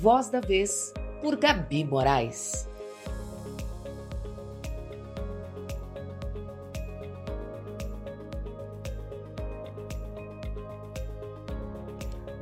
Voz 0.00 0.30
da 0.30 0.40
Vez, 0.40 0.94
por 1.20 1.36
Gabi 1.36 1.84
Moraes. 1.84 2.66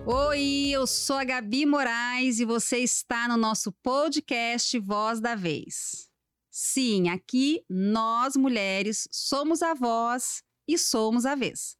Oi, 0.06 0.68
eu 0.70 0.86
sou 0.86 1.16
a 1.16 1.24
Gabi 1.24 1.66
Moraes 1.66 2.38
e 2.38 2.44
você 2.44 2.78
está 2.78 3.26
no 3.26 3.36
nosso 3.36 3.72
podcast 3.82 4.78
Voz 4.78 5.20
da 5.20 5.34
Vez. 5.34 6.08
Sim, 6.52 7.08
aqui 7.08 7.64
nós 7.68 8.36
mulheres 8.36 9.08
somos 9.10 9.62
a 9.62 9.74
voz 9.74 10.44
e 10.68 10.78
somos 10.78 11.26
a 11.26 11.34
vez. 11.34 11.76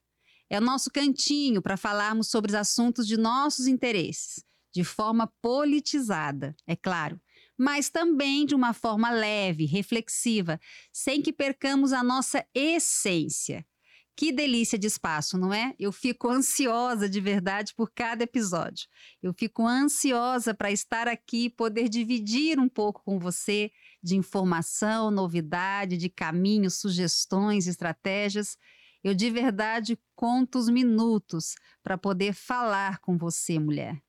É 0.50 0.58
o 0.58 0.60
nosso 0.60 0.90
cantinho 0.90 1.62
para 1.62 1.76
falarmos 1.76 2.30
sobre 2.30 2.50
os 2.50 2.56
assuntos 2.56 3.06
de 3.06 3.16
nossos 3.16 3.68
interesses, 3.68 4.42
de 4.78 4.84
forma 4.84 5.26
politizada, 5.42 6.54
é 6.64 6.76
claro, 6.76 7.20
mas 7.58 7.90
também 7.90 8.46
de 8.46 8.54
uma 8.54 8.72
forma 8.72 9.10
leve, 9.10 9.66
reflexiva, 9.66 10.60
sem 10.92 11.20
que 11.20 11.32
percamos 11.32 11.92
a 11.92 12.00
nossa 12.00 12.46
essência 12.54 13.66
que 14.14 14.30
delícia 14.30 14.78
de 14.78 14.86
espaço, 14.86 15.36
não 15.36 15.52
é? 15.52 15.74
Eu 15.76 15.90
fico 15.90 16.28
ansiosa 16.28 17.08
de 17.08 17.20
verdade 17.20 17.74
por 17.74 17.90
cada 17.92 18.22
episódio. 18.22 18.88
Eu 19.20 19.32
fico 19.32 19.66
ansiosa 19.66 20.54
para 20.54 20.70
estar 20.70 21.08
aqui 21.08 21.50
poder 21.50 21.88
dividir 21.88 22.60
um 22.60 22.68
pouco 22.68 23.02
com 23.04 23.18
você 23.18 23.72
de 24.00 24.16
informação, 24.16 25.10
novidade, 25.10 25.96
de 25.96 26.08
caminhos, 26.08 26.80
sugestões, 26.80 27.66
estratégias. 27.66 28.56
Eu 29.02 29.12
de 29.12 29.28
verdade 29.28 29.98
conto 30.14 30.58
os 30.58 30.68
minutos 30.68 31.56
para 31.82 31.98
poder 31.98 32.32
falar 32.32 32.98
com 32.98 33.16
você, 33.16 33.58
mulher. 33.58 34.00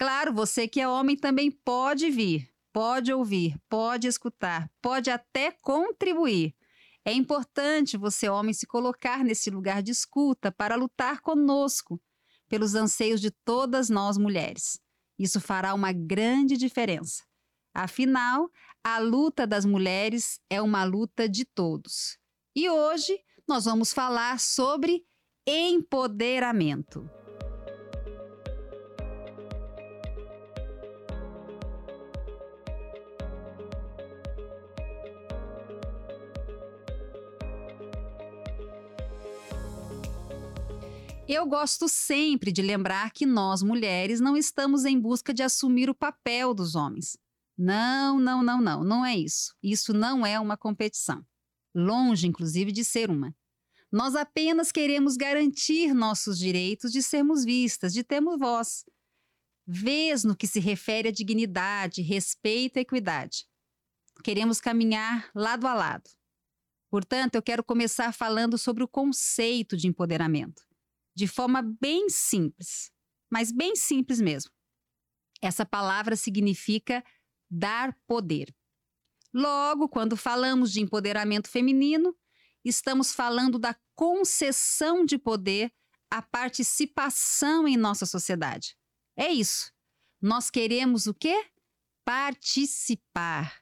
Claro, 0.00 0.32
você 0.32 0.66
que 0.66 0.80
é 0.80 0.88
homem 0.88 1.14
também 1.14 1.50
pode 1.50 2.08
vir, 2.08 2.50
pode 2.72 3.12
ouvir, 3.12 3.60
pode 3.68 4.08
escutar, 4.08 4.70
pode 4.80 5.10
até 5.10 5.52
contribuir. 5.52 6.54
É 7.04 7.12
importante 7.12 7.98
você, 7.98 8.26
homem, 8.26 8.54
se 8.54 8.66
colocar 8.66 9.22
nesse 9.22 9.50
lugar 9.50 9.82
de 9.82 9.90
escuta 9.92 10.50
para 10.50 10.74
lutar 10.74 11.20
conosco 11.20 12.00
pelos 12.48 12.74
anseios 12.74 13.20
de 13.20 13.30
todas 13.44 13.90
nós 13.90 14.16
mulheres. 14.16 14.80
Isso 15.18 15.38
fará 15.38 15.74
uma 15.74 15.92
grande 15.92 16.56
diferença. 16.56 17.22
Afinal, 17.74 18.50
a 18.82 18.98
luta 18.98 19.46
das 19.46 19.66
mulheres 19.66 20.40
é 20.48 20.62
uma 20.62 20.82
luta 20.82 21.28
de 21.28 21.44
todos. 21.44 22.18
E 22.56 22.70
hoje 22.70 23.20
nós 23.46 23.66
vamos 23.66 23.92
falar 23.92 24.40
sobre 24.40 25.04
empoderamento. 25.46 27.19
Eu 41.32 41.46
gosto 41.46 41.88
sempre 41.88 42.50
de 42.50 42.60
lembrar 42.60 43.12
que 43.12 43.24
nós, 43.24 43.62
mulheres, 43.62 44.18
não 44.18 44.36
estamos 44.36 44.84
em 44.84 44.98
busca 44.98 45.32
de 45.32 45.44
assumir 45.44 45.88
o 45.88 45.94
papel 45.94 46.52
dos 46.52 46.74
homens. 46.74 47.16
Não, 47.56 48.18
não, 48.18 48.42
não, 48.42 48.60
não, 48.60 48.82
não 48.82 49.06
é 49.06 49.16
isso. 49.16 49.54
Isso 49.62 49.94
não 49.94 50.26
é 50.26 50.40
uma 50.40 50.56
competição. 50.56 51.24
Longe, 51.72 52.26
inclusive, 52.26 52.72
de 52.72 52.84
ser 52.84 53.12
uma. 53.12 53.32
Nós 53.92 54.16
apenas 54.16 54.72
queremos 54.72 55.16
garantir 55.16 55.94
nossos 55.94 56.36
direitos 56.36 56.90
de 56.90 57.00
sermos 57.00 57.44
vistas, 57.44 57.92
de 57.92 58.02
termos 58.02 58.36
voz. 58.36 58.84
Vez 59.64 60.24
no 60.24 60.34
que 60.34 60.48
se 60.48 60.58
refere 60.58 61.10
à 61.10 61.12
dignidade, 61.12 62.02
respeito 62.02 62.76
e 62.76 62.80
equidade. 62.80 63.46
Queremos 64.24 64.60
caminhar 64.60 65.30
lado 65.32 65.68
a 65.68 65.74
lado. 65.74 66.10
Portanto, 66.90 67.36
eu 67.36 67.42
quero 67.42 67.62
começar 67.62 68.12
falando 68.12 68.58
sobre 68.58 68.82
o 68.82 68.88
conceito 68.88 69.76
de 69.76 69.86
empoderamento 69.86 70.68
de 71.20 71.28
forma 71.28 71.60
bem 71.60 72.08
simples, 72.08 72.90
mas 73.30 73.52
bem 73.52 73.76
simples 73.76 74.22
mesmo. 74.22 74.50
Essa 75.42 75.66
palavra 75.66 76.16
significa 76.16 77.04
dar 77.50 77.94
poder. 78.06 78.54
Logo, 79.34 79.86
quando 79.86 80.16
falamos 80.16 80.72
de 80.72 80.80
empoderamento 80.80 81.46
feminino, 81.46 82.16
estamos 82.64 83.12
falando 83.12 83.58
da 83.58 83.76
concessão 83.94 85.04
de 85.04 85.18
poder 85.18 85.70
à 86.10 86.22
participação 86.22 87.68
em 87.68 87.76
nossa 87.76 88.06
sociedade. 88.06 88.74
É 89.14 89.28
isso. 89.28 89.70
Nós 90.22 90.48
queremos 90.50 91.06
o 91.06 91.12
quê? 91.12 91.50
Participar. 92.02 93.60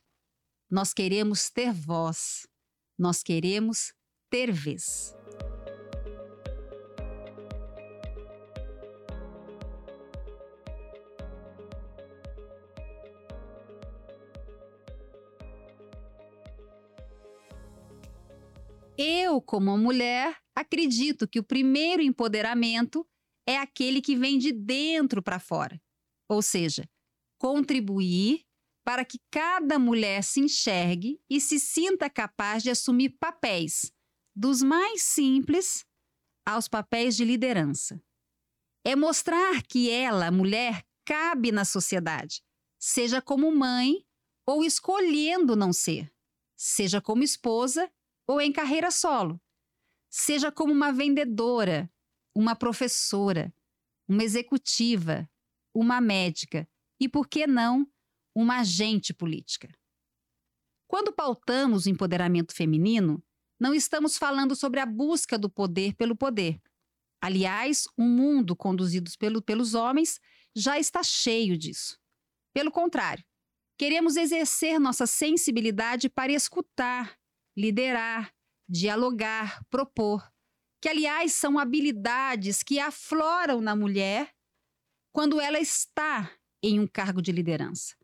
Nós 0.70 0.94
queremos 0.94 1.50
ter 1.50 1.72
voz. 1.72 2.46
Nós 2.96 3.24
queremos 3.24 3.92
ter 4.30 4.52
vez. 4.52 5.12
Eu, 19.00 19.40
como 19.40 19.78
mulher, 19.78 20.36
acredito 20.56 21.28
que 21.28 21.38
o 21.38 21.44
primeiro 21.44 22.02
empoderamento 22.02 23.08
é 23.46 23.56
aquele 23.56 24.02
que 24.02 24.16
vem 24.16 24.38
de 24.38 24.50
dentro 24.50 25.22
para 25.22 25.38
fora. 25.38 25.80
Ou 26.28 26.42
seja, 26.42 26.82
contribuir 27.38 28.44
para 28.84 29.04
que 29.04 29.20
cada 29.30 29.78
mulher 29.78 30.24
se 30.24 30.40
enxergue 30.40 31.20
e 31.30 31.40
se 31.40 31.60
sinta 31.60 32.10
capaz 32.10 32.64
de 32.64 32.70
assumir 32.70 33.10
papéis, 33.20 33.92
dos 34.34 34.62
mais 34.62 35.02
simples 35.02 35.86
aos 36.44 36.66
papéis 36.66 37.16
de 37.16 37.24
liderança. 37.24 38.02
É 38.84 38.96
mostrar 38.96 39.62
que 39.62 39.90
ela, 39.90 40.30
mulher, 40.32 40.84
cabe 41.04 41.52
na 41.52 41.64
sociedade, 41.64 42.42
seja 42.80 43.22
como 43.22 43.54
mãe 43.54 44.04
ou 44.44 44.64
escolhendo 44.64 45.54
não 45.54 45.72
ser, 45.72 46.12
seja 46.56 47.00
como 47.00 47.22
esposa 47.22 47.88
ou 48.28 48.40
em 48.40 48.52
carreira 48.52 48.90
solo. 48.90 49.40
Seja 50.10 50.52
como 50.52 50.72
uma 50.72 50.92
vendedora, 50.92 51.90
uma 52.34 52.54
professora, 52.54 53.52
uma 54.06 54.22
executiva, 54.22 55.28
uma 55.74 56.00
médica 56.00 56.68
e, 57.00 57.08
por 57.08 57.26
que 57.26 57.46
não, 57.46 57.90
uma 58.34 58.60
agente 58.60 59.14
política. 59.14 59.68
Quando 60.86 61.12
pautamos 61.12 61.86
o 61.86 61.90
empoderamento 61.90 62.54
feminino, 62.54 63.22
não 63.58 63.74
estamos 63.74 64.16
falando 64.16 64.54
sobre 64.54 64.80
a 64.80 64.86
busca 64.86 65.38
do 65.38 65.50
poder 65.50 65.94
pelo 65.94 66.16
poder. 66.16 66.60
Aliás, 67.20 67.86
o 67.96 68.02
um 68.02 68.08
mundo 68.08 68.54
conduzido 68.54 69.10
pelo, 69.18 69.42
pelos 69.42 69.74
homens 69.74 70.20
já 70.54 70.78
está 70.78 71.02
cheio 71.02 71.58
disso. 71.58 71.98
Pelo 72.54 72.70
contrário, 72.70 73.24
queremos 73.76 74.16
exercer 74.16 74.78
nossa 74.78 75.06
sensibilidade 75.06 76.08
para 76.08 76.32
escutar, 76.32 77.17
liderar, 77.58 78.32
dialogar, 78.68 79.64
propor, 79.68 80.32
que 80.80 80.88
aliás 80.88 81.32
são 81.32 81.58
habilidades 81.58 82.62
que 82.62 82.78
afloram 82.78 83.60
na 83.60 83.74
mulher 83.74 84.32
quando 85.12 85.40
ela 85.40 85.58
está 85.58 86.30
em 86.62 86.78
um 86.78 86.86
cargo 86.86 87.20
de 87.20 87.32
liderança, 87.32 87.96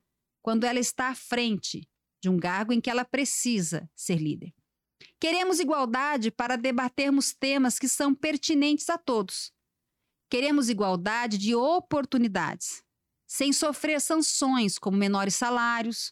quando 0.43 0.65
ela 0.65 0.81
está 0.81 1.11
à 1.11 1.15
frente 1.15 1.89
de 2.21 2.29
um 2.29 2.37
cargo 2.37 2.73
em 2.73 2.81
que 2.81 2.91
ela 2.91 3.05
precisa 3.05 3.89
ser 3.95 4.17
líder. 4.17 4.53
Queremos 5.21 5.61
igualdade 5.61 6.33
para 6.33 6.57
debatermos 6.57 7.33
temas 7.33 7.79
que 7.79 7.87
são 7.87 8.13
pertinentes 8.13 8.91
a 8.91 8.99
todos. 8.99 9.53
Queremos 10.29 10.69
igualdade 10.69 11.39
de 11.39 11.55
oportunidades, 11.55 12.83
sem 13.25 13.53
sofrer 13.53 14.01
sanções 14.01 14.81
como 14.81 14.97
menores 14.97 15.37
salários, 15.37 16.11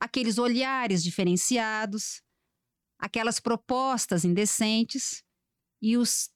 aqueles 0.00 0.38
olhares 0.38 1.02
diferenciados, 1.02 2.22
aquelas 3.00 3.40
propostas 3.40 4.24
indecentes 4.24 5.24
e 5.80 5.96
os 5.96 6.30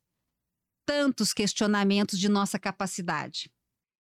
tantos 0.86 1.32
questionamentos 1.32 2.18
de 2.18 2.28
nossa 2.28 2.58
capacidade. 2.58 3.50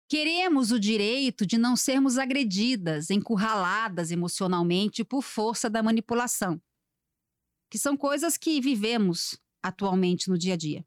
Queremos 0.07 0.71
o 0.71 0.79
direito 0.79 1.45
de 1.45 1.57
não 1.57 1.75
sermos 1.75 2.17
agredidas, 2.17 3.09
encurraladas 3.09 4.11
emocionalmente 4.11 5.03
por 5.03 5.23
força 5.23 5.69
da 5.69 5.81
manipulação, 5.81 6.61
que 7.69 7.79
são 7.79 7.97
coisas 7.97 8.37
que 8.37 8.61
vivemos 8.61 9.39
atualmente 9.63 10.29
no 10.29 10.37
dia 10.37 10.53
a 10.53 10.57
dia. 10.57 10.85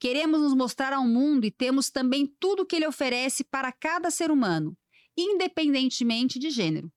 Queremos 0.00 0.40
nos 0.40 0.54
mostrar 0.54 0.92
ao 0.92 1.04
mundo 1.04 1.44
e 1.44 1.50
temos 1.50 1.90
também 1.90 2.26
tudo 2.38 2.62
o 2.62 2.66
que 2.66 2.76
ele 2.76 2.86
oferece 2.86 3.42
para 3.42 3.72
cada 3.72 4.10
ser 4.10 4.30
humano, 4.30 4.78
independentemente 5.16 6.38
de 6.38 6.50
gênero. 6.50 6.92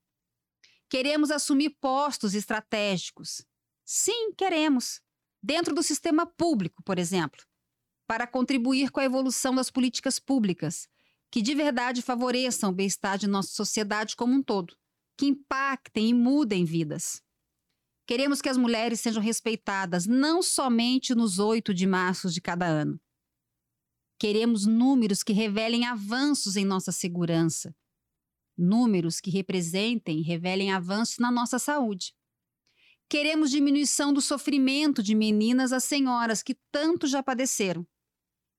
Queremos 0.88 1.32
assumir 1.32 1.76
postos 1.82 2.36
estratégicos, 2.36 3.44
Sim, 3.86 4.34
queremos. 4.34 5.02
Dentro 5.42 5.74
do 5.74 5.82
sistema 5.82 6.26
público, 6.26 6.84
por 6.84 7.00
exemplo, 7.00 7.42
para 8.08 8.28
contribuir 8.28 8.92
com 8.92 9.00
a 9.00 9.06
evolução 9.06 9.56
das 9.56 9.72
políticas 9.72 10.20
públicas 10.20 10.88
que 11.32 11.42
de 11.42 11.56
verdade 11.56 12.02
favoreçam 12.02 12.70
o 12.70 12.74
bem-estar 12.74 13.18
de 13.18 13.26
nossa 13.26 13.54
sociedade 13.54 14.18
como 14.18 14.34
um 14.34 14.44
todo, 14.44 14.76
que 15.18 15.26
impactem 15.26 16.10
e 16.10 16.14
mudem 16.14 16.66
vidas. 16.66 17.24
Queremos 18.06 18.42
que 18.42 18.50
as 18.50 18.58
mulheres 18.58 19.00
sejam 19.00 19.24
respeitadas 19.24 20.06
não 20.06 20.44
somente 20.44 21.16
nos 21.16 21.40
8 21.40 21.74
de 21.74 21.88
março 21.88 22.30
de 22.30 22.42
cada 22.42 22.66
ano. 22.66 23.00
Queremos 24.20 24.66
números 24.66 25.24
que 25.24 25.32
revelem 25.32 25.86
avanços 25.86 26.58
em 26.58 26.66
nossa 26.66 26.92
segurança, 26.92 27.74
números 28.58 29.22
que 29.22 29.32
representem 29.32 30.20
e 30.20 30.24
revelem 30.24 30.72
avanços 30.72 31.18
na 31.18 31.32
nossa 31.32 31.58
saúde. 31.58 32.14
Queremos 33.12 33.52
diminuição 33.52 34.14
do 34.14 34.22
sofrimento 34.22 35.04
de 35.04 35.14
meninas 35.14 35.74
a 35.74 35.82
senhoras 35.82 36.42
que 36.42 36.56
tanto 36.72 37.08
já 37.08 37.22
padeceram. 37.22 37.86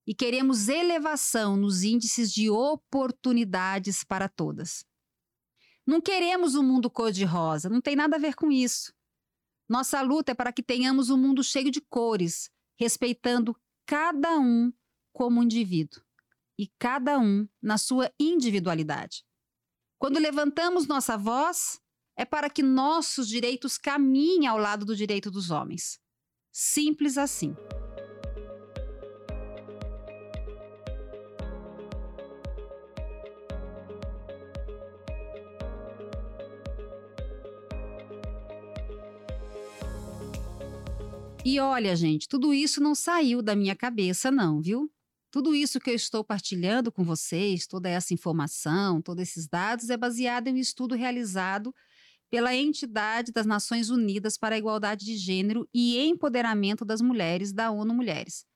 E 0.07 0.15
queremos 0.15 0.69
elevação 0.69 1.57
nos 1.57 1.83
índices 1.83 2.31
de 2.31 2.51
oportunidades 2.51 4.05
para 4.05 4.29
todas. 4.29 4.85
Não 5.87 6.03
queremos 6.03 6.55
um 6.55 6.63
mundo 6.63 6.91
cor-de-rosa, 6.91 7.71
não 7.71 7.81
tem 7.81 7.97
nada 7.97 8.17
a 8.17 8.19
ver 8.19 8.35
com 8.35 8.53
isso. 8.53 8.93
Nossa 9.67 10.03
luta 10.03 10.33
é 10.33 10.35
para 10.35 10.53
que 10.53 10.63
tenhamos 10.63 11.09
um 11.09 11.17
mundo 11.17 11.43
cheio 11.43 11.71
de 11.71 11.81
cores, 11.81 12.51
respeitando 12.79 13.59
cada 13.87 14.39
um 14.39 14.71
como 15.15 15.43
indivíduo 15.43 16.03
e 16.59 16.71
cada 16.79 17.19
um 17.19 17.49
na 17.63 17.79
sua 17.79 18.13
individualidade. 18.21 19.25
Quando 19.99 20.19
levantamos 20.19 20.87
nossa 20.87 21.17
voz, 21.17 21.81
é 22.17 22.25
para 22.25 22.51
que 22.51 22.63
nossos 22.63 23.29
direitos 23.29 23.79
caminhem 23.79 24.47
ao 24.47 24.59
lado 24.59 24.85
do 24.85 24.95
direito 24.95 25.31
dos 25.31 25.51
homens. 25.51 25.99
Simples 26.51 27.17
assim. 27.17 27.55
E 41.45 41.59
olha, 41.59 41.97
gente, 41.97 42.29
tudo 42.29 42.55
isso 42.55 42.81
não 42.81 42.95
saiu 42.95 43.43
da 43.43 43.57
minha 43.57 43.75
cabeça, 43.75 44.31
não, 44.31 44.61
viu? 44.61 44.89
Tudo 45.29 45.55
isso 45.55 45.81
que 45.81 45.91
eu 45.91 45.95
estou 45.95 46.23
partilhando 46.23 46.93
com 46.93 47.03
vocês, 47.03 47.67
toda 47.67 47.89
essa 47.89 48.15
informação, 48.15 49.03
todos 49.03 49.23
esses 49.23 49.49
dados, 49.49 49.91
é 49.91 49.97
baseado 49.97 50.47
em 50.47 50.55
um 50.55 50.59
estudo 50.59 50.95
realizado 50.95 51.75
pela 52.33 52.57
entidade 52.57 53.31
das 53.31 53.45
Nações 53.45 53.91
Unidas 53.91 54.39
para 54.39 54.55
a 54.55 54.59
Igualdade 54.59 55.05
de 55.05 55.19
Gênero 55.19 55.69
e 55.71 55.99
Empoderamento 55.99 56.83
das 56.83 57.03
Mulheres, 57.03 57.53
da 57.53 57.71
ONU 57.71 57.93
Mulheres, 57.93 58.47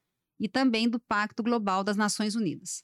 e 0.40 0.48
também 0.48 0.88
do 0.88 0.98
Pacto 0.98 1.42
Global 1.42 1.84
das 1.84 1.94
Nações 1.94 2.34
Unidas. 2.34 2.82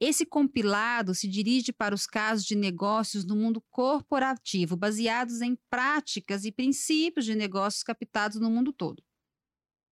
Esse 0.00 0.24
compilado 0.24 1.16
se 1.16 1.26
dirige 1.26 1.72
para 1.72 1.96
os 1.96 2.06
casos 2.06 2.46
de 2.46 2.54
negócios 2.54 3.26
no 3.26 3.34
mundo 3.34 3.60
corporativo, 3.70 4.76
baseados 4.76 5.40
em 5.40 5.58
práticas 5.68 6.44
e 6.44 6.52
princípios 6.52 7.26
de 7.26 7.34
negócios 7.34 7.82
captados 7.82 8.38
no 8.38 8.48
mundo 8.48 8.72
todo. 8.72 9.02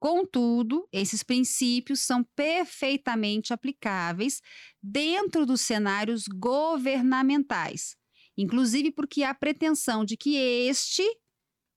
Contudo, 0.01 0.89
esses 0.93 1.25
princípios 1.25 1.99
são 1.99 2.23
perfeitamente 2.37 3.53
aplicáveis 3.53 4.41
dentro 4.81 5.45
dos 5.45 5.63
cenários 5.63 6.27
governamentais, 6.29 7.97
inclusive 8.39 8.93
porque 8.93 9.25
há 9.25 9.35
pretensão 9.35 10.05
de 10.05 10.17
que 10.17 10.37
este, 10.37 11.03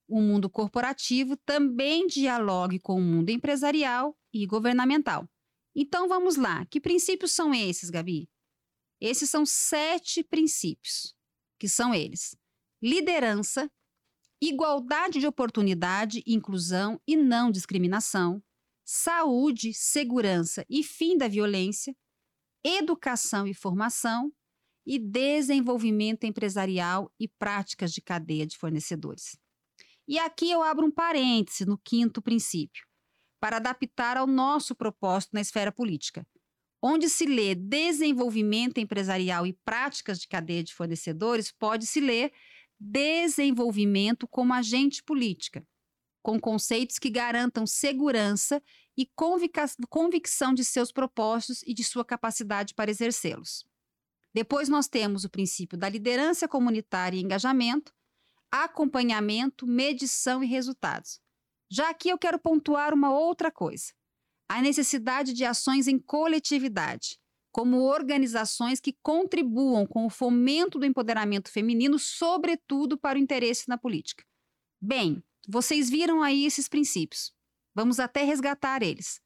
o 0.07 0.21
mundo 0.21 0.47
corporativo, 0.47 1.35
também 1.37 2.05
dialogue 2.05 2.79
com 2.79 2.95
o 2.95 3.01
mundo 3.01 3.31
empresarial 3.31 4.15
e 4.31 4.45
governamental. 4.45 5.27
Então 5.75 6.07
vamos 6.07 6.35
lá, 6.35 6.63
que 6.67 6.79
princípios 6.79 7.31
são 7.31 7.51
esses, 7.51 7.89
Gabi? 7.89 8.29
Esses 8.99 9.27
são 9.27 9.43
sete 9.43 10.23
princípios, 10.23 11.15
que 11.59 11.67
são 11.67 11.95
eles: 11.95 12.37
liderança, 12.79 13.67
igualdade 14.39 15.19
de 15.19 15.25
oportunidade, 15.25 16.21
inclusão 16.27 17.01
e 17.07 17.15
não 17.15 17.49
discriminação, 17.49 18.43
saúde, 18.85 19.73
segurança 19.73 20.63
e 20.69 20.83
fim 20.83 21.17
da 21.17 21.27
violência, 21.27 21.95
educação 22.63 23.47
e 23.47 23.53
formação 23.53 24.31
e 24.85 24.97
desenvolvimento 24.99 26.23
empresarial 26.25 27.11
e 27.19 27.27
práticas 27.27 27.91
de 27.91 28.01
cadeia 28.01 28.45
de 28.45 28.57
fornecedores. 28.57 29.37
E 30.07 30.17
aqui 30.19 30.49
eu 30.49 30.63
abro 30.63 30.85
um 30.85 30.91
parêntese 30.91 31.65
no 31.65 31.77
quinto 31.77 32.21
princípio, 32.21 32.83
para 33.39 33.57
adaptar 33.57 34.17
ao 34.17 34.27
nosso 34.27 34.75
propósito 34.75 35.31
na 35.33 35.41
esfera 35.41 35.71
política, 35.71 36.25
onde 36.81 37.09
se 37.09 37.25
lê 37.25 37.55
desenvolvimento 37.55 38.79
empresarial 38.79 39.45
e 39.45 39.53
práticas 39.65 40.19
de 40.19 40.27
cadeia 40.27 40.63
de 40.63 40.73
fornecedores, 40.73 41.51
pode 41.51 41.85
se 41.85 41.99
ler 41.99 42.31
desenvolvimento 42.79 44.27
como 44.27 44.53
agente 44.53 45.03
política, 45.03 45.63
com 46.23 46.39
conceitos 46.39 46.97
que 46.97 47.09
garantam 47.09 47.65
segurança 47.65 48.61
e 48.97 49.07
convicção 49.89 50.53
de 50.53 50.65
seus 50.65 50.91
propósitos 50.91 51.63
e 51.65 51.73
de 51.73 51.83
sua 51.83 52.03
capacidade 52.03 52.73
para 52.73 52.91
exercê-los. 52.91 53.65
Depois 54.33 54.69
nós 54.69 54.87
temos 54.87 55.23
o 55.23 55.29
princípio 55.29 55.77
da 55.77 55.89
liderança 55.89 56.47
comunitária 56.47 57.17
e 57.17 57.21
engajamento, 57.21 57.93
acompanhamento, 58.51 59.67
medição 59.67 60.43
e 60.43 60.47
resultados. 60.47 61.19
Já 61.69 61.89
aqui 61.89 62.09
eu 62.09 62.17
quero 62.17 62.39
pontuar 62.39 62.93
uma 62.93 63.13
outra 63.13 63.51
coisa: 63.51 63.93
a 64.49 64.61
necessidade 64.61 65.33
de 65.33 65.45
ações 65.45 65.87
em 65.87 65.97
coletividade, 65.97 67.17
como 67.51 67.81
organizações 67.81 68.79
que 68.79 68.95
contribuam 69.01 69.85
com 69.85 70.05
o 70.05 70.09
fomento 70.09 70.79
do 70.79 70.85
empoderamento 70.85 71.51
feminino, 71.51 71.99
sobretudo 71.99 72.97
para 72.97 73.17
o 73.17 73.21
interesse 73.21 73.67
na 73.67 73.77
política. 73.77 74.23
Bem, 74.81 75.23
vocês 75.47 75.89
viram 75.89 76.21
aí 76.21 76.45
esses 76.45 76.67
princípios. 76.67 77.33
Vamos 77.73 77.99
até 77.99 78.23
resgatar 78.23 78.81
eles: 78.83 79.21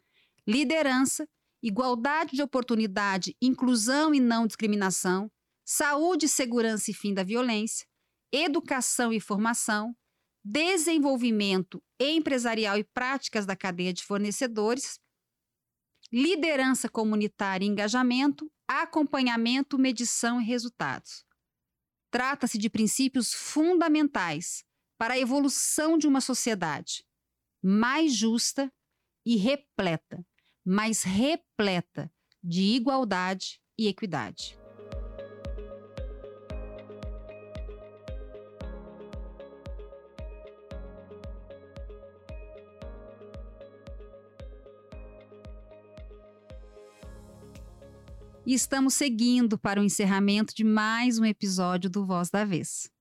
liderança, 0.47 1.27
igualdade 1.65 2.35
de 2.35 2.43
oportunidade, 2.43 3.35
inclusão 3.41 4.13
e 4.13 4.19
não 4.19 4.45
discriminação, 4.45 5.31
saúde, 5.65 6.27
segurança 6.27 6.91
e 6.91 6.93
fim 6.93 7.11
da 7.11 7.23
violência, 7.23 7.87
educação 8.31 9.11
e 9.11 9.19
formação, 9.19 9.95
desenvolvimento 10.43 11.83
empresarial 11.99 12.77
e 12.77 12.83
práticas 12.83 13.47
da 13.47 13.55
cadeia 13.55 13.91
de 13.91 14.03
fornecedores, 14.03 14.99
liderança 16.13 16.87
comunitária 16.87 17.65
e 17.65 17.67
engajamento, 17.67 18.47
acompanhamento, 18.67 19.79
medição 19.79 20.39
e 20.39 20.45
resultados. 20.45 21.25
Trata-se 22.11 22.59
de 22.59 22.69
princípios 22.69 23.33
fundamentais 23.33 24.63
para 24.99 25.15
a 25.15 25.19
evolução 25.19 25.97
de 25.97 26.05
uma 26.05 26.21
sociedade 26.21 27.03
mais 27.63 28.13
justa 28.13 28.71
e 29.25 29.35
repleta, 29.35 30.23
mais 30.65 31.03
repleta 31.03 32.11
de 32.43 32.61
igualdade 32.61 33.61
e 33.77 33.87
equidade. 33.87 34.57
e 48.45 48.53
estamos 48.53 48.93
seguindo 48.93 49.57
para 49.57 49.81
o 49.81 49.83
encerramento 49.83 50.53
de 50.53 50.63
mais 50.63 51.17
um 51.17 51.25
episódio 51.25 51.89
do 51.89 52.05
Voz 52.05 52.29
da 52.29 52.45
Vez. 52.45 52.91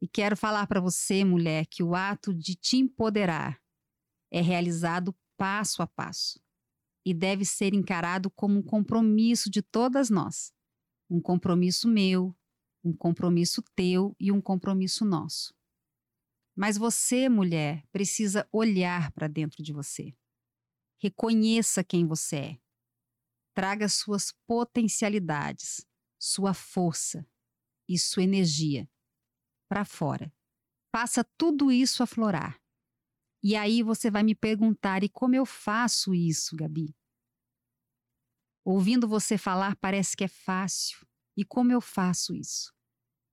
E 0.00 0.08
quero 0.08 0.36
falar 0.36 0.66
para 0.66 0.80
você, 0.80 1.22
mulher, 1.22 1.66
que 1.66 1.82
o 1.82 1.94
ato 1.94 2.32
de 2.32 2.56
te 2.56 2.78
empoderar 2.78 3.60
é 4.32 4.40
realizado 4.40 5.14
passo 5.42 5.82
a 5.82 5.88
passo 5.88 6.40
e 7.04 7.12
deve 7.12 7.44
ser 7.44 7.74
encarado 7.74 8.30
como 8.30 8.60
um 8.60 8.62
compromisso 8.62 9.50
de 9.50 9.60
todas 9.60 10.08
nós. 10.08 10.54
Um 11.10 11.20
compromisso 11.20 11.88
meu, 11.88 12.32
um 12.84 12.96
compromisso 12.96 13.60
teu 13.74 14.14
e 14.20 14.30
um 14.30 14.40
compromisso 14.40 15.04
nosso. 15.04 15.52
Mas 16.54 16.78
você, 16.78 17.28
mulher, 17.28 17.84
precisa 17.90 18.48
olhar 18.52 19.10
para 19.10 19.26
dentro 19.26 19.64
de 19.64 19.72
você. 19.72 20.14
Reconheça 21.02 21.82
quem 21.82 22.06
você 22.06 22.36
é 22.36 22.58
traga 23.52 23.88
suas 23.88 24.32
potencialidades, 24.46 25.84
sua 26.20 26.54
força 26.54 27.26
e 27.88 27.98
sua 27.98 28.22
energia 28.22 28.88
para 29.68 29.84
fora. 29.84 30.32
Faça 30.94 31.24
tudo 31.36 31.72
isso 31.72 32.00
aflorar. 32.00 32.61
E 33.42 33.56
aí 33.56 33.82
você 33.82 34.10
vai 34.10 34.22
me 34.22 34.34
perguntar: 34.34 35.02
e 35.02 35.08
como 35.08 35.34
eu 35.34 35.44
faço 35.44 36.14
isso, 36.14 36.54
Gabi? 36.56 36.94
Ouvindo 38.64 39.08
você 39.08 39.36
falar, 39.36 39.74
parece 39.76 40.16
que 40.16 40.24
é 40.24 40.28
fácil. 40.28 41.04
E 41.36 41.44
como 41.44 41.72
eu 41.72 41.80
faço 41.80 42.34
isso? 42.34 42.72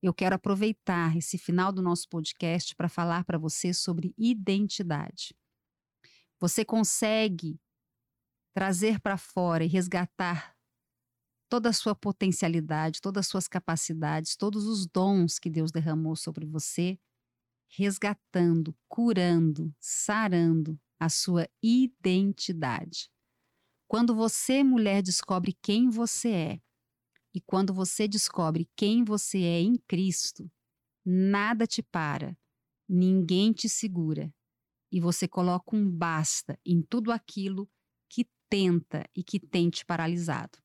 Eu 0.01 0.13
quero 0.13 0.35
aproveitar 0.35 1.15
esse 1.17 1.37
final 1.37 1.71
do 1.71 1.81
nosso 1.81 2.07
podcast 2.09 2.75
para 2.75 2.87
falar 2.89 3.25
para 3.25 3.37
você 3.37 3.73
sobre 3.73 4.13
identidade. 4.17 5.35
Você 6.39 6.63
consegue 6.63 7.59
trazer 8.55 8.99
para 9.01 9.17
fora 9.17 9.63
e 9.63 9.67
resgatar 9.67 10.55
toda 11.49 11.69
a 11.69 11.73
sua 11.73 11.93
potencialidade, 11.93 13.01
todas 13.01 13.25
as 13.25 13.27
suas 13.27 13.47
capacidades, 13.47 14.35
todos 14.35 14.65
os 14.65 14.87
dons 14.87 15.37
que 15.37 15.49
Deus 15.49 15.71
derramou 15.71 16.15
sobre 16.15 16.45
você, 16.45 16.97
resgatando, 17.69 18.75
curando, 18.87 19.73
sarando 19.79 20.79
a 20.99 21.07
sua 21.07 21.47
identidade. 21.61 23.09
Quando 23.87 24.13
você, 24.13 24.63
mulher, 24.63 25.01
descobre 25.01 25.57
quem 25.61 25.89
você 25.89 26.29
é, 26.29 26.61
e 27.33 27.39
quando 27.39 27.73
você 27.73 28.07
descobre 28.07 28.69
quem 28.75 29.03
você 29.03 29.39
é 29.39 29.61
em 29.61 29.77
Cristo, 29.87 30.51
nada 31.05 31.65
te 31.65 31.81
para, 31.81 32.37
ninguém 32.87 33.53
te 33.53 33.69
segura, 33.69 34.33
e 34.91 34.99
você 34.99 35.27
coloca 35.27 35.75
um 35.75 35.89
basta 35.89 36.59
em 36.65 36.81
tudo 36.81 37.11
aquilo 37.11 37.69
que 38.09 38.27
tenta 38.49 39.07
e 39.15 39.23
que 39.23 39.39
tem 39.39 39.69
te 39.69 39.85
paralisado. 39.85 40.57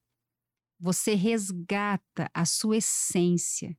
Você 0.80 1.14
resgata 1.14 2.30
a 2.32 2.44
sua 2.44 2.78
essência. 2.78 3.78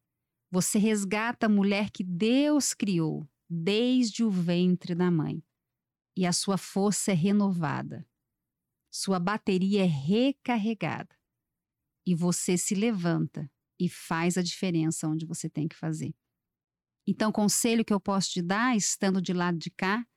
Você 0.55 0.79
resgata 0.79 1.47
a 1.47 1.49
mulher 1.49 1.89
que 1.89 2.01
Deus 2.01 2.73
criou 2.73 3.27
desde 3.49 4.23
o 4.23 4.31
ventre 4.31 4.95
da 4.95 5.11
mãe. 5.11 5.43
E 6.15 6.25
a 6.25 6.31
sua 6.31 6.57
força 6.57 7.11
é 7.11 7.13
renovada. 7.13 8.07
Sua 8.89 9.19
bateria 9.19 9.83
é 9.83 9.85
recarregada. 9.85 11.13
E 12.07 12.15
você 12.15 12.57
se 12.57 12.73
levanta 12.73 13.51
e 13.77 13.89
faz 13.89 14.37
a 14.37 14.41
diferença 14.41 15.09
onde 15.09 15.25
você 15.25 15.49
tem 15.49 15.67
que 15.67 15.75
fazer. 15.75 16.15
Então, 17.05 17.33
conselho 17.33 17.83
que 17.83 17.93
eu 17.93 17.99
posso 17.99 18.29
te 18.29 18.41
dar, 18.41 18.77
estando 18.77 19.21
de 19.21 19.33
lado 19.33 19.57
de 19.57 19.69
cá 19.69 20.07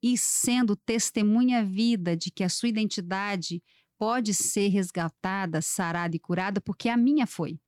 e 0.00 0.16
sendo 0.16 0.76
testemunha 0.76 1.64
vida 1.64 2.16
de 2.16 2.30
que 2.30 2.44
a 2.44 2.48
sua 2.48 2.68
identidade 2.68 3.60
pode 3.98 4.34
ser 4.34 4.68
resgatada, 4.68 5.60
sarada 5.60 6.14
e 6.14 6.20
curada, 6.20 6.60
porque 6.60 6.88
a 6.88 6.96
minha 6.96 7.26
foi. 7.26 7.58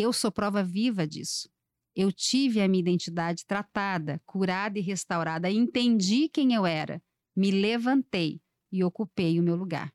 Eu 0.00 0.12
sou 0.12 0.30
prova 0.30 0.62
viva 0.62 1.08
disso. 1.08 1.50
Eu 1.92 2.12
tive 2.12 2.60
a 2.60 2.68
minha 2.68 2.78
identidade 2.78 3.44
tratada, 3.44 4.22
curada 4.24 4.78
e 4.78 4.80
restaurada, 4.80 5.50
entendi 5.50 6.28
quem 6.28 6.54
eu 6.54 6.64
era, 6.64 7.02
me 7.34 7.50
levantei 7.50 8.40
e 8.70 8.84
ocupei 8.84 9.40
o 9.40 9.42
meu 9.42 9.56
lugar. 9.56 9.92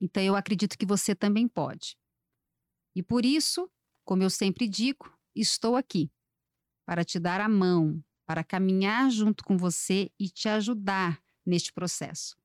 Então 0.00 0.22
eu 0.22 0.34
acredito 0.34 0.78
que 0.78 0.86
você 0.86 1.14
também 1.14 1.46
pode. 1.46 1.98
E 2.96 3.02
por 3.02 3.26
isso, 3.26 3.70
como 4.06 4.22
eu 4.22 4.30
sempre 4.30 4.66
digo, 4.66 5.14
estou 5.36 5.76
aqui 5.76 6.10
para 6.86 7.04
te 7.04 7.20
dar 7.20 7.42
a 7.42 7.48
mão, 7.48 8.02
para 8.24 8.42
caminhar 8.42 9.10
junto 9.10 9.44
com 9.44 9.58
você 9.58 10.10
e 10.18 10.30
te 10.30 10.48
ajudar 10.48 11.22
neste 11.44 11.74
processo. 11.74 12.38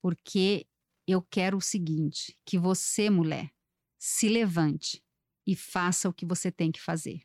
Porque 0.00 0.64
eu 1.08 1.20
quero 1.20 1.56
o 1.56 1.60
seguinte: 1.60 2.38
que 2.44 2.56
você, 2.56 3.10
mulher, 3.10 3.52
se 3.98 4.28
levante 4.28 5.03
e 5.46 5.54
faça 5.54 6.08
o 6.08 6.12
que 6.12 6.26
você 6.26 6.50
tem 6.50 6.70
que 6.72 6.80
fazer. 6.80 7.20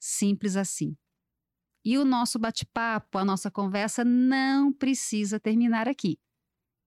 Simples 0.00 0.56
assim. 0.56 0.96
E 1.84 1.98
o 1.98 2.04
nosso 2.04 2.38
bate-papo, 2.38 3.18
a 3.18 3.24
nossa 3.24 3.50
conversa 3.50 4.04
não 4.04 4.72
precisa 4.72 5.40
terminar 5.40 5.88
aqui. 5.88 6.18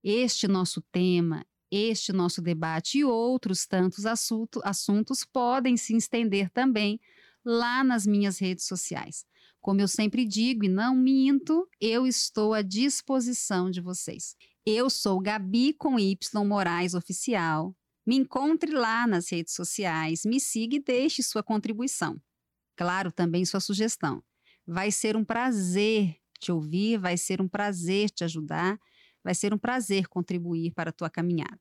Este 0.02 0.48
nosso 0.48 0.80
tema, 0.92 1.44
este 1.70 2.12
nosso 2.12 2.40
debate 2.40 2.98
e 2.98 3.04
outros 3.04 3.66
tantos 3.66 4.06
assunto, 4.06 4.60
assuntos 4.64 5.24
podem 5.24 5.76
se 5.76 5.94
estender 5.96 6.50
também 6.50 6.98
lá 7.44 7.84
nas 7.84 8.06
minhas 8.06 8.38
redes 8.38 8.66
sociais. 8.66 9.24
Como 9.60 9.80
eu 9.80 9.88
sempre 9.88 10.24
digo 10.24 10.64
e 10.64 10.68
não 10.68 10.94
minto, 10.94 11.68
eu 11.80 12.06
estou 12.06 12.54
à 12.54 12.62
disposição 12.62 13.70
de 13.70 13.80
vocês. 13.80 14.36
Eu 14.64 14.88
sou 14.88 15.20
Gabi 15.20 15.72
com 15.74 15.98
Y 15.98 16.44
Moraes 16.44 16.94
Oficial. 16.94 17.74
Me 18.06 18.16
encontre 18.16 18.70
lá 18.70 19.06
nas 19.06 19.30
redes 19.30 19.52
sociais, 19.54 20.24
me 20.24 20.38
siga 20.38 20.76
e 20.76 20.80
deixe 20.80 21.22
sua 21.22 21.42
contribuição. 21.42 22.20
Claro, 22.76 23.10
também 23.10 23.44
sua 23.44 23.58
sugestão. 23.58 24.22
Vai 24.66 24.90
ser 24.90 25.16
um 25.16 25.24
prazer 25.24 26.16
te 26.38 26.52
ouvir, 26.52 26.98
vai 26.98 27.16
ser 27.16 27.40
um 27.40 27.48
prazer 27.48 28.10
te 28.10 28.22
ajudar, 28.22 28.78
vai 29.24 29.34
ser 29.34 29.52
um 29.52 29.58
prazer 29.58 30.06
contribuir 30.06 30.72
para 30.72 30.90
a 30.90 30.92
tua 30.92 31.10
caminhada. 31.10 31.60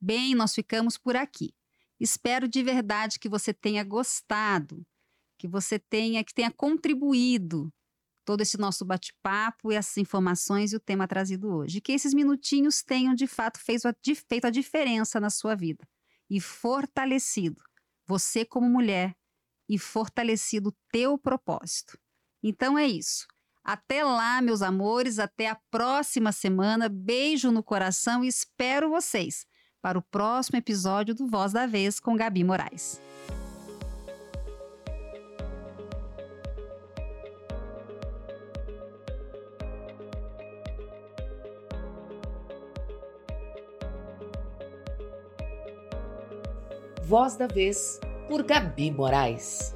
Bem, 0.00 0.34
nós 0.34 0.54
ficamos 0.54 0.96
por 0.96 1.16
aqui. 1.16 1.54
Espero 1.98 2.46
de 2.46 2.62
verdade 2.62 3.18
que 3.18 3.28
você 3.28 3.52
tenha 3.52 3.82
gostado, 3.82 4.86
que 5.38 5.48
você 5.48 5.78
tenha 5.78 6.22
que 6.22 6.34
tenha 6.34 6.50
contribuído 6.50 7.72
todo 8.24 8.40
esse 8.40 8.58
nosso 8.58 8.84
bate-papo 8.84 9.72
e 9.72 9.74
essas 9.74 9.96
informações 9.96 10.72
e 10.72 10.76
o 10.76 10.80
tema 10.80 11.08
trazido 11.08 11.54
hoje. 11.54 11.80
Que 11.80 11.92
esses 11.92 12.14
minutinhos 12.14 12.82
tenham 12.82 13.14
de 13.14 13.26
fato 13.26 13.58
feito 13.58 13.86
a, 13.86 13.94
feito 14.28 14.44
a 14.46 14.50
diferença 14.50 15.20
na 15.20 15.30
sua 15.30 15.54
vida 15.54 15.86
e 16.30 16.40
fortalecido 16.40 17.62
você 18.06 18.44
como 18.44 18.68
mulher 18.68 19.14
e 19.68 19.78
fortalecido 19.78 20.70
o 20.70 20.76
teu 20.90 21.16
propósito. 21.16 21.98
Então 22.42 22.78
é 22.78 22.86
isso. 22.86 23.26
Até 23.64 24.02
lá, 24.04 24.42
meus 24.42 24.60
amores, 24.60 25.18
até 25.18 25.48
a 25.48 25.58
próxima 25.70 26.32
semana. 26.32 26.88
Beijo 26.88 27.50
no 27.52 27.62
coração 27.62 28.24
e 28.24 28.28
espero 28.28 28.90
vocês 28.90 29.46
para 29.80 29.98
o 29.98 30.02
próximo 30.02 30.58
episódio 30.58 31.14
do 31.14 31.26
Voz 31.26 31.52
da 31.52 31.66
Vez 31.66 32.00
com 32.00 32.16
Gabi 32.16 32.44
Moraes. 32.44 33.00
Voz 47.04 47.36
da 47.36 47.48
Vez, 47.48 48.00
por 48.28 48.44
Gabi 48.44 48.90
Moraes. 48.90 49.74